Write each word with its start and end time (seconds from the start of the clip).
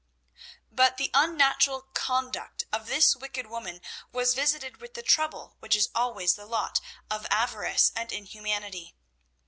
But 0.71 0.97
the 0.97 1.11
unnatural 1.13 1.83
conduct 1.93 2.65
of 2.73 2.87
this 2.87 3.15
wicked 3.15 3.45
woman 3.45 3.81
was 4.11 4.33
visited 4.33 4.77
with 4.81 4.95
the 4.95 5.03
trouble 5.03 5.57
which 5.59 5.75
is 5.75 5.89
always 5.93 6.33
the 6.33 6.47
lot 6.47 6.81
of 7.11 7.27
avarice 7.29 7.91
and 7.95 8.11
inhumanity. 8.11 8.95